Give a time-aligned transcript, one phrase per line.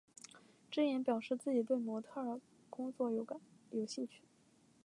[0.71, 3.23] 芝妍表示自己对模特儿工作有
[3.85, 4.23] 兴趣。